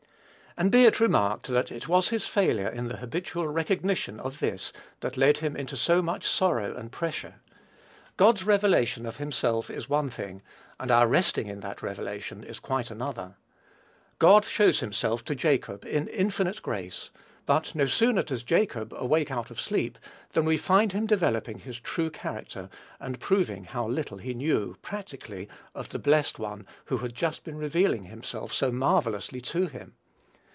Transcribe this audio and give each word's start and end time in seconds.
And, 0.57 0.69
be 0.69 0.83
it 0.83 0.99
remarked, 0.99 1.47
that 1.47 1.71
it 1.71 1.87
was 1.87 2.09
his 2.09 2.27
failure 2.27 2.67
in 2.67 2.89
the 2.89 2.97
habitual 2.97 3.47
recognition 3.47 4.19
of 4.19 4.39
this 4.39 4.73
that 4.99 5.15
led 5.15 5.37
him 5.37 5.55
into 5.55 5.77
so 5.77 6.01
much 6.01 6.27
sorrow 6.27 6.75
and 6.75 6.91
pressure. 6.91 7.35
God's 8.17 8.43
revelation 8.43 9.05
of 9.05 9.15
himself 9.15 9.69
is 9.69 9.87
one 9.87 10.09
thing, 10.09 10.41
and 10.77 10.91
our 10.91 11.07
resting 11.07 11.47
in 11.47 11.61
that 11.61 11.81
revelation 11.81 12.43
is 12.43 12.59
quite 12.59 12.91
another. 12.91 13.37
God 14.19 14.43
shows 14.43 14.81
himself 14.81 15.23
to 15.23 15.35
Jacob, 15.35 15.85
in 15.85 16.09
infinite 16.09 16.61
grace; 16.61 17.11
but 17.45 17.73
no 17.73 17.85
sooner 17.87 18.21
does 18.21 18.43
Jacob 18.43 18.91
awake 18.97 19.31
out 19.31 19.51
of 19.51 19.59
sleep, 19.61 19.97
than 20.33 20.43
we 20.43 20.57
find 20.57 20.91
him 20.91 21.05
developing 21.07 21.59
his 21.59 21.79
true 21.79 22.09
character, 22.09 22.67
and 22.99 23.21
proving 23.21 23.63
how 23.63 23.87
little 23.87 24.17
he 24.17 24.33
knew, 24.33 24.75
practically, 24.81 25.47
of 25.73 25.87
the 25.89 25.97
blessed 25.97 26.39
One 26.39 26.67
who 26.87 26.97
had 26.97 27.15
just 27.15 27.45
been 27.45 27.57
revealing 27.57 28.03
himself 28.03 28.51
so 28.51 28.69
marvellously 28.69 29.39
to 29.39 29.67
him. 29.67 29.95